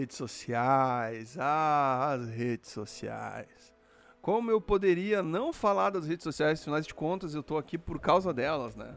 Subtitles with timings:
[0.00, 3.74] redes sociais, ah, as redes sociais.
[4.22, 7.98] Como eu poderia não falar das redes sociais, afinal de contas, eu tô aqui por
[8.00, 8.94] causa delas, né?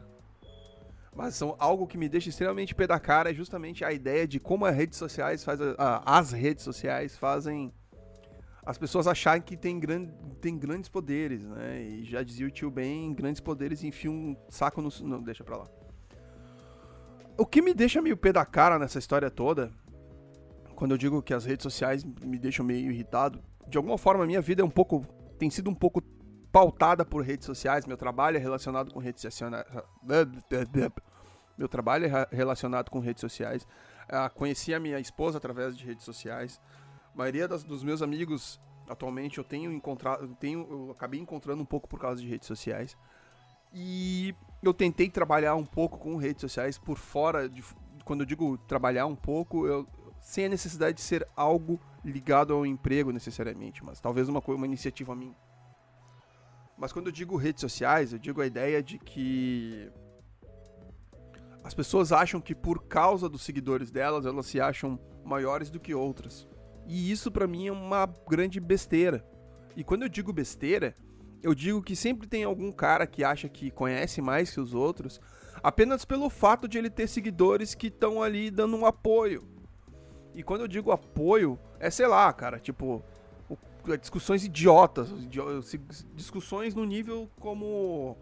[1.14, 4.40] Mas são algo que me deixa extremamente pé da cara é justamente a ideia de
[4.40, 7.72] como as redes sociais faz as redes sociais fazem
[8.66, 9.78] as pessoas acharem que tem,
[10.40, 11.82] tem grandes poderes, né?
[11.82, 15.58] E já dizia o tio Ben, grandes poderes enfiam um saco no, não deixa pra
[15.58, 15.66] lá.
[17.36, 19.70] O que me deixa meio pé da cara nessa história toda,
[20.74, 24.26] quando eu digo que as redes sociais me deixam meio irritado, de alguma forma a
[24.26, 25.06] minha vida é um pouco
[25.38, 26.02] tem sido um pouco
[26.52, 29.52] pautada por redes sociais, meu trabalho é relacionado com redes sociais.
[31.56, 33.66] Meu trabalho é relacionado com redes sociais.
[34.04, 36.60] Uh, conheci a minha esposa através de redes sociais.
[37.12, 41.66] A maioria das, dos meus amigos atualmente eu tenho encontrado, tenho, eu acabei encontrando um
[41.66, 42.96] pouco por causa de redes sociais.
[43.72, 47.62] E eu tentei trabalhar um pouco com redes sociais por fora de,
[48.04, 49.86] quando eu digo trabalhar um pouco, eu
[50.24, 55.14] sem a necessidade de ser algo ligado ao emprego necessariamente, mas talvez uma, uma iniciativa
[55.14, 55.36] minha.
[56.78, 59.92] Mas quando eu digo redes sociais, eu digo a ideia de que
[61.62, 65.94] as pessoas acham que por causa dos seguidores delas, elas se acham maiores do que
[65.94, 66.48] outras.
[66.86, 69.22] E isso para mim é uma grande besteira.
[69.76, 70.94] E quando eu digo besteira,
[71.42, 75.20] eu digo que sempre tem algum cara que acha que conhece mais que os outros,
[75.62, 79.53] apenas pelo fato de ele ter seguidores que estão ali dando um apoio.
[80.34, 83.02] E quando eu digo apoio, é sei lá, cara, tipo,
[84.00, 85.08] discussões idiotas,
[86.14, 88.16] discussões no nível como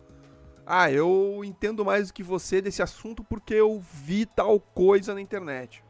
[0.67, 5.21] ah, eu entendo mais do que você desse assunto porque eu vi tal coisa na
[5.21, 5.83] internet.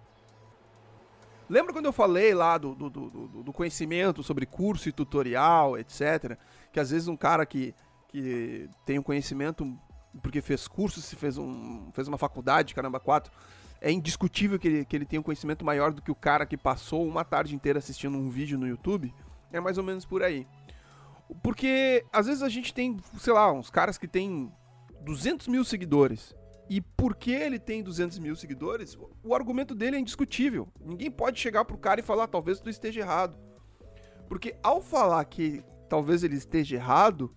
[1.49, 6.39] Lembra quando eu falei lá do, do, do, do, conhecimento sobre curso e tutorial, etc?
[6.73, 7.75] Que às vezes um cara que,
[8.09, 9.79] que tem um conhecimento
[10.23, 13.33] porque fez curso, se fez, um, fez uma faculdade, caramba, quatro,
[13.83, 16.57] é indiscutível que ele, que ele tenha um conhecimento maior do que o cara que
[16.57, 19.13] passou uma tarde inteira assistindo um vídeo no YouTube.
[19.53, 20.47] É mais ou menos por aí.
[21.43, 24.53] Porque às vezes a gente tem, sei lá, uns caras que tem
[25.01, 26.33] 200 mil seguidores.
[26.71, 30.69] E porque ele tem 200 mil seguidores, o argumento dele é indiscutível.
[30.81, 33.37] Ninguém pode chegar pro cara e falar, talvez tu esteja errado.
[34.29, 37.35] Porque ao falar que talvez ele esteja errado,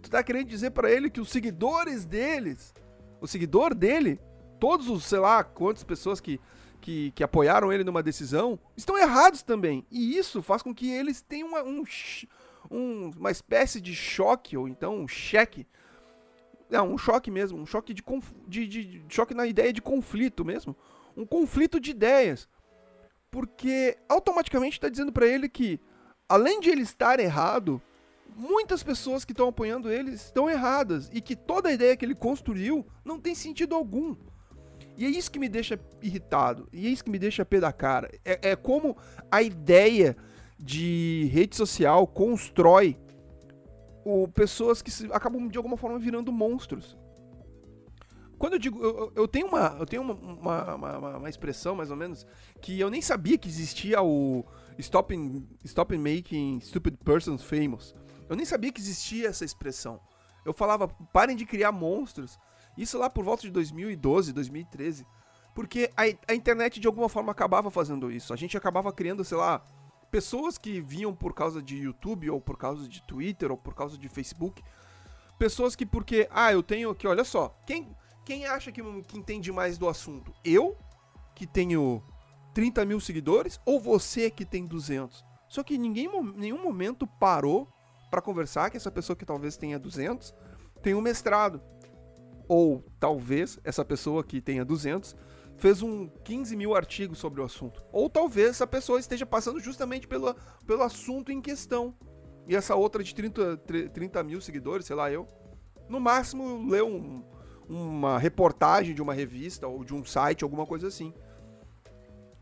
[0.00, 2.72] tu tá querendo dizer para ele que os seguidores deles,
[3.20, 4.20] o seguidor dele,
[4.58, 6.40] todos os, sei lá, quantas pessoas que
[6.80, 9.86] que, que apoiaram ele numa decisão estão errados também.
[9.90, 11.84] E isso faz com que eles tenham uma, um,
[12.70, 15.66] um, uma espécie de choque, ou então um cheque.
[16.70, 18.02] Não, um choque mesmo, um choque de,
[18.46, 20.76] de, de, de choque na ideia de conflito mesmo.
[21.16, 22.48] Um conflito de ideias.
[23.30, 25.80] Porque automaticamente está dizendo para ele que,
[26.28, 27.80] além de ele estar errado,
[28.34, 32.14] muitas pessoas que estão apoiando ele estão erradas e que toda a ideia que ele
[32.14, 34.16] construiu não tem sentido algum.
[34.98, 36.68] E é isso que me deixa irritado.
[36.72, 38.10] E é isso que me deixa pé da cara.
[38.24, 38.96] É, é como
[39.30, 40.16] a ideia
[40.58, 42.98] de rede social constrói
[44.04, 46.98] o, pessoas que se, acabam de alguma forma virando monstros.
[48.36, 51.92] Quando eu digo, eu, eu tenho, uma, eu tenho uma, uma, uma, uma, expressão mais
[51.92, 52.26] ou menos
[52.60, 54.44] que eu nem sabia que existia o
[54.78, 57.94] Stop, in, stop in Making Stupid Persons Famous.
[58.28, 60.00] Eu nem sabia que existia essa expressão.
[60.44, 62.36] Eu falava, parem de criar monstros
[62.78, 65.06] isso lá por volta de 2012, 2013.
[65.54, 68.32] Porque a, a internet de alguma forma acabava fazendo isso.
[68.32, 69.60] A gente acabava criando, sei lá,
[70.10, 73.98] pessoas que vinham por causa de YouTube, ou por causa de Twitter, ou por causa
[73.98, 74.62] de Facebook.
[75.38, 77.88] Pessoas que, porque, ah, eu tenho aqui, olha só, quem,
[78.24, 80.32] quem acha que, que entende mais do assunto?
[80.44, 80.76] Eu,
[81.34, 82.02] que tenho
[82.54, 85.24] 30 mil seguidores, ou você que tem 200?
[85.48, 87.68] Só que ninguém nenhum momento parou
[88.10, 90.34] para conversar que essa pessoa que talvez tenha 200
[90.82, 91.60] tem um mestrado.
[92.48, 95.14] Ou talvez essa pessoa que tenha 200
[95.58, 97.82] fez um 15 mil artigos sobre o assunto.
[97.92, 100.34] Ou talvez essa pessoa esteja passando justamente pelo,
[100.66, 101.94] pelo assunto em questão.
[102.46, 103.56] E essa outra de 30,
[103.92, 105.28] 30 mil seguidores, sei lá eu,
[105.88, 107.22] no máximo leu um,
[107.68, 111.12] uma reportagem de uma revista ou de um site, alguma coisa assim.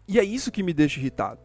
[0.07, 1.41] E é isso que me deixa irritado.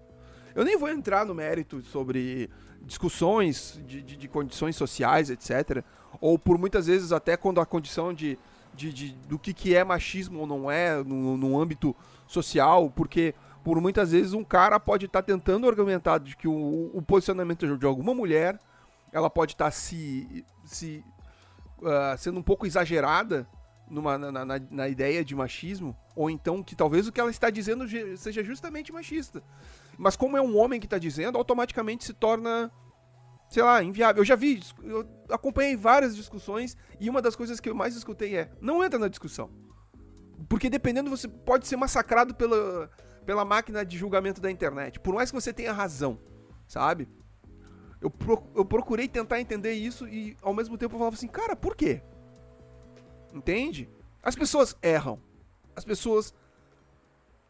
[0.53, 2.49] Eu nem vou entrar no mérito sobre
[2.81, 5.83] discussões de, de, de condições sociais, etc.
[6.19, 8.37] Ou por muitas vezes até quando a condição de
[8.73, 11.95] de, de, do que, que é machismo ou não é no, no âmbito
[12.27, 16.91] social, porque por muitas vezes um cara pode estar tá tentando argumentar de que o,
[16.93, 18.59] o, posicionamento de alguma mulher
[19.11, 21.03] ela pode estar tá se, se
[21.81, 23.47] uh, sendo um pouco exagerada
[23.89, 27.49] numa, na, na, na, ideia de machismo, ou então que talvez o que ela está
[27.49, 27.85] dizendo
[28.17, 29.43] seja justamente machista.
[29.97, 32.71] Mas como é um homem que está dizendo, automaticamente se torna
[33.51, 34.21] sei lá, inviável.
[34.21, 38.35] Eu já vi, eu acompanhei várias discussões e uma das coisas que eu mais escutei
[38.37, 39.51] é: não entra na discussão.
[40.47, 42.89] Porque dependendo, você pode ser massacrado pela,
[43.25, 44.99] pela máquina de julgamento da internet.
[45.01, 46.17] Por mais que você tenha razão,
[46.65, 47.09] sabe?
[47.99, 51.55] Eu, pro, eu procurei tentar entender isso e ao mesmo tempo eu falava assim, cara,
[51.55, 52.01] por quê?
[53.33, 53.87] Entende?
[54.23, 55.21] As pessoas erram.
[55.75, 56.33] As pessoas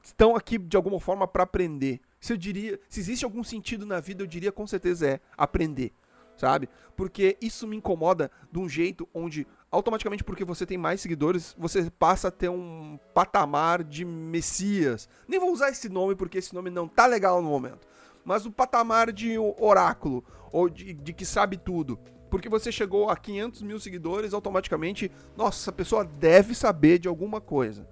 [0.03, 2.01] estão aqui de alguma forma para aprender.
[2.21, 5.91] Se eu diria, se existe algum sentido na vida, eu diria com certeza é aprender,
[6.37, 6.69] sabe?
[6.95, 11.89] Porque isso me incomoda de um jeito onde automaticamente porque você tem mais seguidores, você
[11.89, 15.09] passa a ter um patamar de messias.
[15.27, 17.87] Nem vou usar esse nome porque esse nome não tá legal no momento.
[18.23, 21.97] Mas o patamar de oráculo, ou de, de que sabe tudo.
[22.29, 27.41] Porque você chegou a 500 mil seguidores, automaticamente, nossa, essa pessoa deve saber de alguma
[27.41, 27.87] coisa.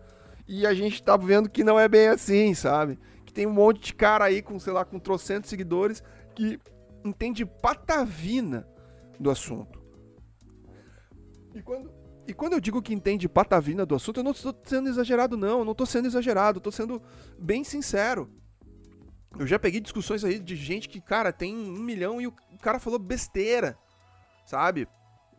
[0.47, 2.97] E a gente tá vendo que não é bem assim, sabe?
[3.29, 6.01] Que tem um monte de cara aí com, sei lá, com trocentos seguidores
[6.33, 6.59] que
[7.05, 8.67] entende patavina
[9.19, 9.79] do assunto.
[11.53, 11.93] E quando,
[12.27, 15.59] e quando eu digo que entende patavina do assunto, eu não estou sendo exagerado, não.
[15.59, 16.99] Eu não estou sendo exagerado, tô sendo
[17.37, 18.27] bem sincero.
[19.37, 22.33] Eu já peguei discussões aí de gente que, cara, tem um milhão e o
[22.63, 23.77] cara falou besteira,
[24.43, 24.87] sabe?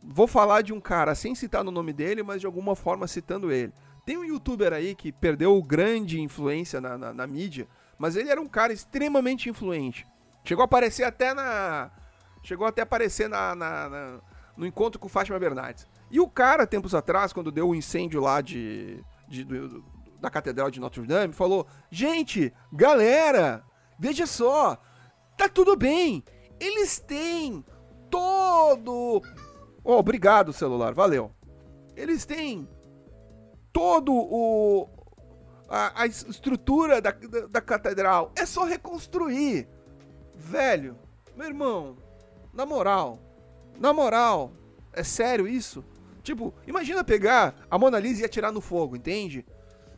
[0.01, 3.51] Vou falar de um cara sem citar no nome dele, mas de alguma forma citando
[3.51, 3.73] ele.
[4.07, 7.69] Tem um youtuber aí que perdeu grande influência na, na, na mídia,
[8.01, 10.05] mas ele era um cara extremamente influente.
[10.43, 11.93] Chegou a aparecer até na.
[12.43, 14.21] Chegou até a aparecer na, na, na,
[14.57, 15.87] no encontro com Fátima Bernardes.
[16.11, 19.85] E o cara, tempos atrás, quando deu o um incêndio lá de, de do,
[20.19, 23.63] da Catedral de Notre Dame, falou: Gente, galera,
[24.01, 24.79] Veja só,
[25.37, 26.25] tá tudo bem.
[26.59, 27.63] Eles têm
[28.09, 29.23] todo.
[29.85, 31.31] Oh, obrigado, celular, valeu.
[31.95, 32.67] Eles têm
[33.71, 34.89] todo o
[35.71, 38.33] a, a estrutura da, da, da, catedral.
[38.35, 39.69] É só reconstruir.
[40.35, 40.99] Velho,
[41.37, 41.97] meu irmão,
[42.53, 43.21] na moral,
[43.79, 44.53] na moral,
[44.93, 45.85] é sério isso?
[46.23, 49.47] Tipo, imagina pegar a Mona Lisa e atirar no fogo, entende?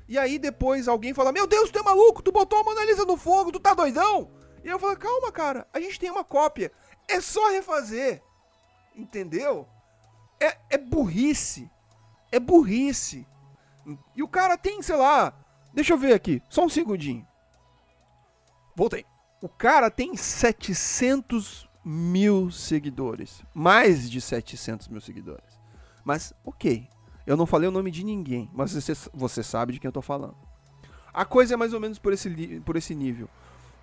[0.07, 3.07] E aí depois alguém fala: Meu Deus, tu é maluco, tu botou a Mona Lisa
[3.07, 4.31] no fogo, tu tá doidão?
[4.63, 6.71] E eu falo: Calma, cara, a gente tem uma cópia,
[7.09, 8.23] é só refazer.
[8.95, 9.67] Entendeu?
[10.39, 11.71] É, é burrice.
[12.31, 13.27] É burrice.
[14.15, 15.35] E o cara tem, sei lá,
[15.73, 17.27] deixa eu ver aqui, só um segundinho.
[18.75, 19.05] Voltei.
[19.41, 23.43] O cara tem 700 mil seguidores.
[23.53, 25.59] Mais de 700 mil seguidores.
[26.05, 26.89] Mas, ok.
[27.27, 30.03] Eu não falei o nome de ninguém, mas você, você sabe de quem eu tô
[30.03, 30.37] falando.
[31.13, 33.29] A coisa é mais ou menos por esse, por esse nível.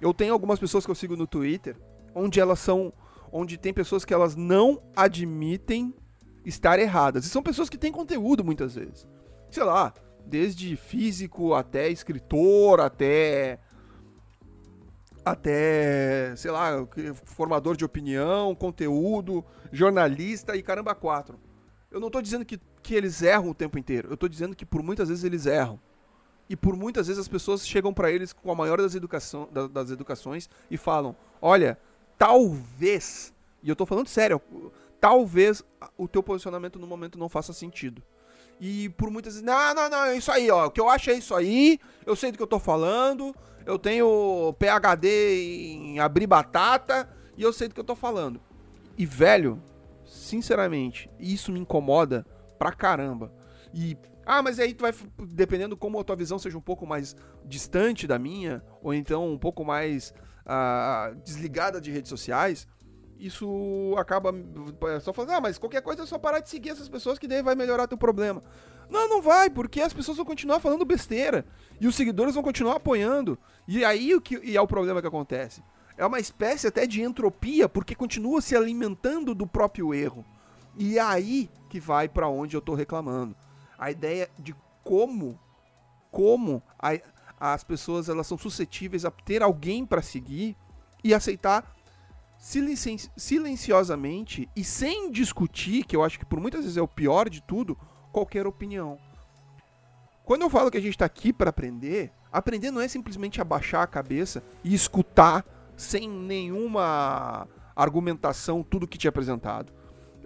[0.01, 1.77] Eu tenho algumas pessoas que eu sigo no Twitter,
[2.13, 2.91] onde elas são.
[3.31, 5.93] onde tem pessoas que elas não admitem
[6.45, 7.25] estar erradas.
[7.25, 9.07] E são pessoas que têm conteúdo muitas vezes.
[9.51, 9.93] Sei lá,
[10.25, 13.59] desde físico até escritor, até.
[15.25, 16.87] Até, sei lá,
[17.25, 21.39] formador de opinião, conteúdo, jornalista e caramba, quatro.
[21.91, 24.09] Eu não tô dizendo que que eles erram o tempo inteiro.
[24.09, 25.79] Eu tô dizendo que por muitas vezes eles erram.
[26.49, 29.91] E por muitas vezes as pessoas chegam para eles com a maior das, educação, das
[29.91, 31.77] educações e falam: Olha,
[32.17, 34.41] talvez, e eu tô falando sério,
[34.99, 35.63] talvez
[35.95, 38.01] o teu posicionamento no momento não faça sentido.
[38.59, 40.67] E por muitas vezes, não, não, não, é isso aí, ó.
[40.67, 43.33] O que eu acho é isso aí, eu sei do que eu tô falando,
[43.65, 48.41] eu tenho PHD em abrir batata e eu sei do que eu tô falando.
[48.97, 49.61] E, velho,
[50.05, 52.25] sinceramente, isso me incomoda
[52.57, 53.31] pra caramba.
[53.73, 57.15] E, ah, mas aí tu vai, dependendo como a tua visão seja um pouco mais
[57.45, 60.13] distante da minha, ou então um pouco mais
[60.45, 62.67] ah, desligada de redes sociais,
[63.19, 64.33] isso acaba
[64.95, 67.27] é só falando, ah, mas qualquer coisa é só parar de seguir essas pessoas que
[67.27, 68.41] daí vai melhorar teu problema.
[68.89, 71.45] Não, não vai, porque as pessoas vão continuar falando besteira.
[71.79, 73.37] E os seguidores vão continuar apoiando.
[73.67, 75.61] E aí o que e é o problema que acontece.
[75.97, 80.25] É uma espécie até de entropia, porque continua se alimentando do próprio erro.
[80.77, 83.35] E é aí que vai para onde eu tô reclamando.
[83.77, 85.37] A ideia de como
[86.11, 86.97] como a,
[87.39, 90.55] as pessoas elas são suscetíveis a ter alguém para seguir
[91.03, 91.75] e aceitar
[92.39, 97.29] silenci silenciosamente e sem discutir, que eu acho que por muitas vezes é o pior
[97.29, 97.77] de tudo,
[98.11, 98.97] qualquer opinião.
[100.25, 103.83] Quando eu falo que a gente está aqui para aprender, aprender não é simplesmente abaixar
[103.83, 105.45] a cabeça e escutar
[105.77, 109.79] sem nenhuma argumentação tudo que te é apresentado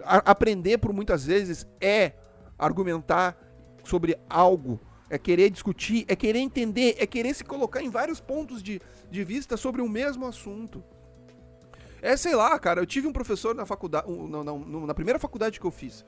[0.04, 2.12] aprender por muitas vezes é
[2.58, 3.36] argumentar
[3.84, 4.80] sobre algo,
[5.10, 8.80] é querer discutir, é querer entender, é querer se colocar em vários pontos de,
[9.10, 10.82] de vista sobre o mesmo assunto.
[12.04, 14.52] É, sei lá, cara, eu tive um professor na faculdade, na, na,
[14.86, 16.04] na primeira faculdade que eu fiz,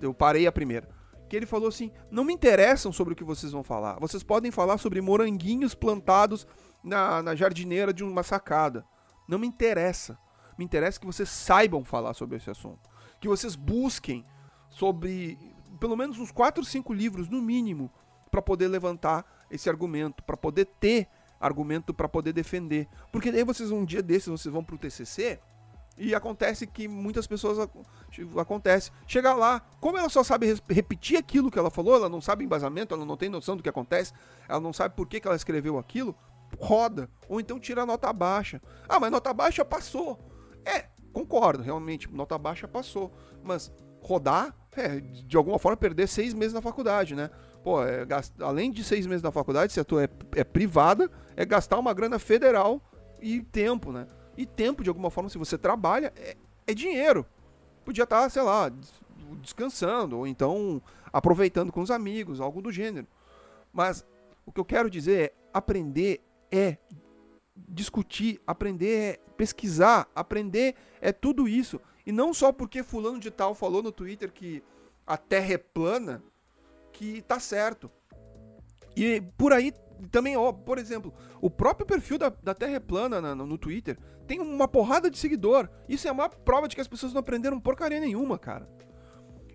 [0.00, 0.88] eu parei a primeira,
[1.28, 4.50] que ele falou assim: não me interessam sobre o que vocês vão falar, vocês podem
[4.50, 6.46] falar sobre moranguinhos plantados
[6.82, 8.84] na, na jardineira de uma sacada.
[9.28, 10.18] Não me interessa.
[10.58, 12.88] Me interessa que vocês saibam falar sobre esse assunto
[13.20, 14.24] que vocês busquem
[14.70, 15.38] sobre
[15.80, 17.90] pelo menos uns 4 ou 5 livros, no mínimo,
[18.30, 21.08] para poder levantar esse argumento, para poder ter
[21.40, 22.88] argumento para poder defender.
[23.12, 25.38] Porque daí vocês, um dia desses, vocês vão pro TCC
[25.98, 27.68] e acontece que muitas pessoas
[28.38, 28.90] acontece.
[29.06, 32.94] Chega lá, como ela só sabe repetir aquilo que ela falou, ela não sabe embasamento,
[32.94, 34.12] ela não tem noção do que acontece,
[34.48, 36.14] ela não sabe por que, que ela escreveu aquilo,
[36.58, 37.08] roda.
[37.28, 38.60] Ou então tira a nota baixa.
[38.88, 40.18] Ah, mas nota baixa passou.
[40.64, 43.12] É, concordo, realmente, nota baixa passou.
[43.42, 47.30] Mas rodar, é, de alguma forma perder seis meses na faculdade, né?
[47.66, 48.06] Pô, é,
[48.38, 51.92] além de seis meses na faculdade, se a tua é, é privada, é gastar uma
[51.92, 52.80] grana federal
[53.20, 54.06] e tempo, né?
[54.36, 57.26] E tempo, de alguma forma, se você trabalha, é, é dinheiro.
[57.84, 58.70] Podia estar, tá, sei lá,
[59.40, 60.80] descansando, ou então
[61.12, 63.08] aproveitando com os amigos, algo do gênero.
[63.72, 64.06] Mas
[64.46, 66.20] o que eu quero dizer é aprender
[66.52, 66.76] é
[67.56, 71.80] discutir, aprender é pesquisar, aprender é tudo isso.
[72.06, 74.62] E não só porque fulano de tal falou no Twitter que
[75.04, 76.22] a Terra é plana,
[76.96, 77.90] que tá certo.
[78.96, 79.72] E por aí
[80.10, 83.98] também, ó, por exemplo, o próprio perfil da, da Terra é plana na, no, Twitter
[84.26, 85.68] tem uma porrada de seguidor.
[85.88, 88.68] Isso é uma prova de que as pessoas não aprenderam porcaria nenhuma, cara.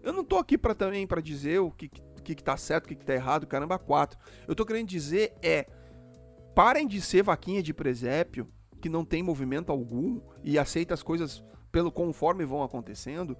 [0.03, 2.87] Eu não tô aqui para também para dizer o que, que, que tá certo, o
[2.89, 4.19] que, que tá errado, caramba, quatro.
[4.47, 5.67] Eu tô querendo dizer é
[6.53, 8.47] parem de ser vaquinha de presépio
[8.79, 13.37] que não tem movimento algum e aceita as coisas pelo conforme vão acontecendo,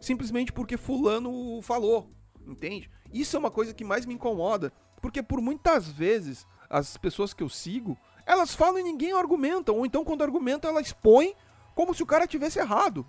[0.00, 2.10] simplesmente porque fulano falou,
[2.46, 2.90] entende?
[3.12, 7.42] Isso é uma coisa que mais me incomoda, porque por muitas vezes as pessoas que
[7.42, 7.96] eu sigo,
[8.26, 11.34] elas falam e ninguém argumenta, ou então quando argumenta ela expõe
[11.74, 13.06] como se o cara tivesse errado.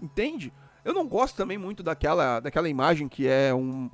[0.00, 0.52] Entende?
[0.84, 3.90] Eu não gosto também muito daquela, daquela imagem que é um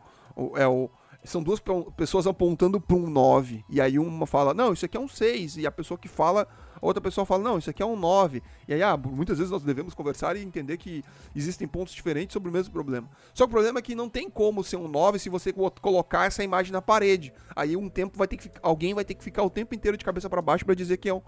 [0.57, 0.91] é o
[1.25, 1.61] são duas
[1.97, 3.65] pessoas apontando para um 9.
[3.69, 5.57] E aí uma fala, não, isso aqui é um 6.
[5.57, 6.47] E a pessoa que fala,
[6.87, 8.43] outra pessoa fala, não, isso aqui é um 9.
[8.69, 11.03] E aí, ah, muitas vezes nós devemos conversar e entender que
[11.35, 13.09] existem pontos diferentes sobre o mesmo problema.
[13.33, 16.27] Só que o problema é que não tem como ser um 9 se você colocar
[16.27, 17.33] essa imagem na parede.
[17.55, 20.05] Aí um tempo vai ter que alguém vai ter que ficar o tempo inteiro de
[20.05, 21.23] cabeça para baixo para dizer que é um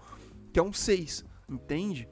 [0.51, 2.07] que é um 6, entende?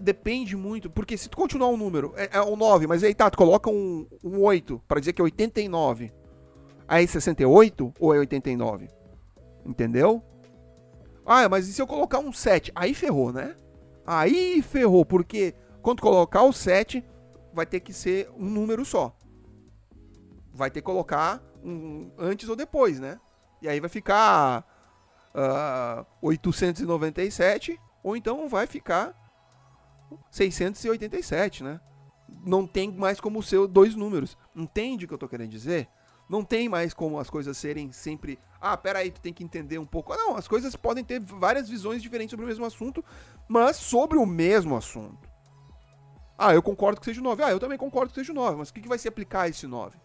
[0.00, 3.28] depende muito, porque se tu continuar um número, é, é um 9, mas aí tá,
[3.28, 6.12] tu coloca um, um 8 para dizer que é 89
[6.90, 8.88] Aí 68 ou é 89?
[9.64, 10.24] Entendeu?
[11.24, 12.72] Ah, mas e se eu colocar um 7?
[12.74, 13.56] Aí ferrou, né?
[14.06, 17.04] Aí ferrou, porque quando colocar o 7,
[17.52, 19.16] vai ter que ser um número só.
[20.52, 23.20] Vai ter que colocar um antes ou depois, né?
[23.62, 24.64] E aí vai ficar
[25.34, 29.14] uh, ah, 897, ou então vai ficar
[30.30, 31.80] 687, né?
[32.44, 34.36] Não tem mais como ser dois números.
[34.54, 35.88] Entende o que eu tô querendo dizer?
[36.30, 38.38] Não tem mais como as coisas serem sempre.
[38.60, 40.14] Ah, peraí, tu tem que entender um pouco.
[40.14, 43.04] Não, as coisas podem ter várias visões diferentes sobre o mesmo assunto,
[43.48, 45.28] mas sobre o mesmo assunto.
[46.38, 47.42] Ah, eu concordo que seja 9.
[47.42, 49.48] Ah, eu também concordo que seja 9, mas o que, que vai se aplicar a
[49.48, 49.98] esse 9?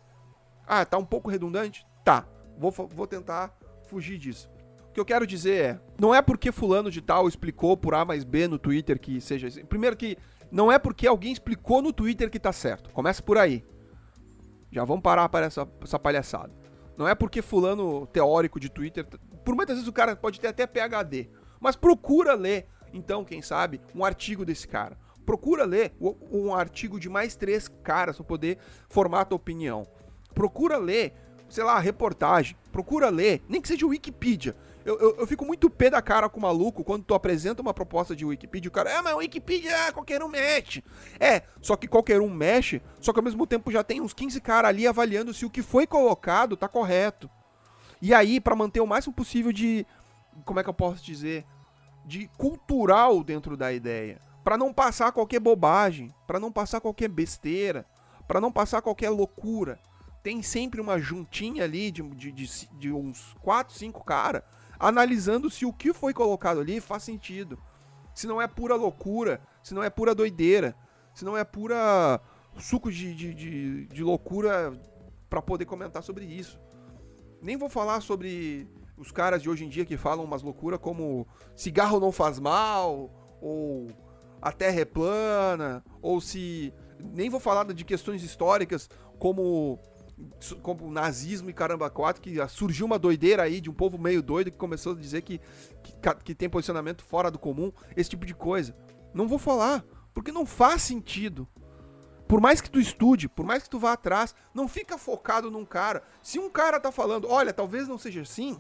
[0.65, 1.86] Ah, tá um pouco redundante?
[2.03, 2.25] Tá.
[2.58, 3.55] Vou, vou tentar
[3.88, 4.50] fugir disso.
[4.89, 8.03] O que eu quero dizer é, não é porque fulano de tal explicou por A
[8.03, 9.48] mais B no Twitter que seja.
[9.65, 10.17] Primeiro que
[10.51, 12.89] não é porque alguém explicou no Twitter que tá certo.
[12.89, 13.63] Começa por aí.
[14.75, 16.51] Já vamos parar para essa, essa palhaçada.
[16.98, 19.08] Não é porque fulano teórico de Twitter.
[19.46, 21.29] Por muitas vezes o cara pode ter até PHD.
[21.62, 24.98] Mas procura ler, então, quem sabe, um artigo desse cara.
[25.25, 25.96] Procura ler
[26.29, 28.58] um artigo de mais três caras para poder
[28.89, 29.88] formar a tua opinião.
[30.34, 31.13] Procura ler,
[31.48, 32.58] sei lá, reportagem.
[32.70, 34.58] Procura ler, nem que seja o Wikipedia.
[34.86, 37.74] Eu, eu, eu, fico muito pé da cara com o maluco quando tu apresenta uma
[37.74, 40.84] proposta de Wikipedia, o cara, é, mas Wikipedia, ah, qualquer um mexe.
[41.20, 44.39] É, só que qualquer um mexe, só que ao mesmo tempo já tem uns 15
[44.42, 47.27] caras ali avaliando se o que foi colocado tá correto.
[48.00, 49.88] E aí, para manter o máximo possível de,
[50.46, 51.44] como é que eu posso dizer,
[52.06, 57.88] de cultural dentro da ideia, para não passar qualquer bobagem, para não passar qualquer besteira,
[58.27, 59.80] para não passar qualquer loucura.
[60.22, 64.44] Tem sempre uma juntinha ali de, de, de, de uns 4, 5 caras
[64.79, 67.60] analisando se o que foi colocado ali faz sentido.
[68.13, 70.75] Se não é pura loucura, se não é pura doideira,
[71.13, 72.20] se não é pura
[72.58, 74.74] suco de, de, de, de loucura
[75.29, 76.60] para poder comentar sobre isso.
[77.41, 78.67] Nem vou falar sobre
[78.98, 83.38] os caras de hoje em dia que falam umas loucuras como cigarro não faz mal,
[83.41, 83.89] ou
[84.41, 86.74] a terra é plana, ou se.
[87.00, 88.89] Nem vou falar de questões históricas
[89.20, 89.79] como
[90.62, 94.51] como nazismo e caramba quatro, que surgiu uma doideira aí de um povo meio doido
[94.51, 95.39] que começou a dizer que,
[95.84, 98.75] que, que tem posicionamento fora do comum, esse tipo de coisa.
[99.13, 101.48] Não vou falar, porque não faz sentido.
[102.27, 105.65] Por mais que tu estude, por mais que tu vá atrás, não fica focado num
[105.65, 106.03] cara.
[106.24, 108.57] Se um cara tá falando, olha, talvez não seja assim,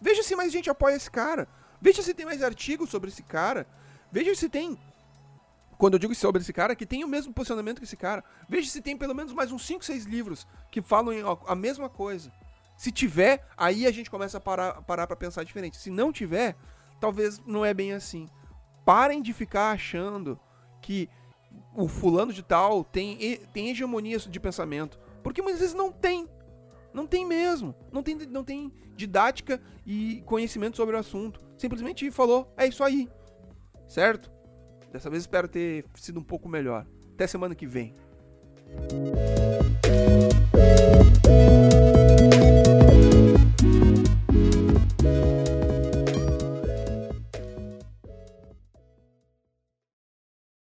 [0.00, 1.48] veja se mais gente apoia esse cara.
[1.80, 3.66] Veja se tem mais artigos sobre esse cara.
[4.10, 4.78] Veja se tem
[5.78, 8.24] quando eu digo sobre esse cara, que tem o mesmo posicionamento que esse cara.
[8.48, 11.14] Veja se tem pelo menos mais uns 5, 6 livros que falam
[11.46, 12.32] a mesma coisa.
[12.76, 15.76] Se tiver, aí a gente começa a parar, parar pra pensar diferente.
[15.76, 16.56] Se não tiver,
[17.00, 18.28] talvez não é bem assim.
[18.84, 20.38] Parem de ficar achando
[20.82, 21.08] que
[21.74, 24.98] o fulano de tal tem, tem hegemonia de pensamento.
[25.22, 26.28] Porque muitas vezes não tem.
[26.92, 27.74] Não tem mesmo.
[27.92, 31.40] Não tem, não tem didática e conhecimento sobre o assunto.
[31.56, 33.08] Simplesmente falou, é isso aí.
[33.88, 34.37] Certo?
[34.92, 36.86] Dessa vez espero ter sido um pouco melhor.
[37.14, 37.94] Até semana que vem.